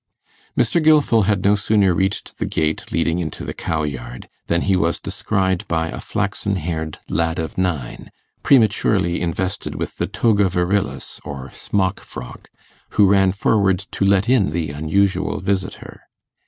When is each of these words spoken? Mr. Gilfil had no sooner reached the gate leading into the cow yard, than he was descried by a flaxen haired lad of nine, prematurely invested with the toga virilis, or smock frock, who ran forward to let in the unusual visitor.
Mr. 0.57 0.83
Gilfil 0.83 1.25
had 1.27 1.45
no 1.45 1.53
sooner 1.55 1.93
reached 1.93 2.39
the 2.39 2.45
gate 2.47 2.91
leading 2.91 3.19
into 3.19 3.45
the 3.45 3.53
cow 3.53 3.83
yard, 3.83 4.27
than 4.47 4.61
he 4.61 4.75
was 4.75 4.99
descried 4.99 5.63
by 5.67 5.89
a 5.89 5.99
flaxen 5.99 6.55
haired 6.55 6.97
lad 7.07 7.37
of 7.37 7.55
nine, 7.55 8.09
prematurely 8.41 9.21
invested 9.21 9.75
with 9.75 9.97
the 9.97 10.07
toga 10.07 10.49
virilis, 10.49 11.19
or 11.23 11.51
smock 11.51 11.99
frock, 11.99 12.49
who 12.97 13.05
ran 13.05 13.31
forward 13.31 13.77
to 13.91 14.03
let 14.03 14.27
in 14.27 14.49
the 14.49 14.71
unusual 14.71 15.39
visitor. 15.39 16.01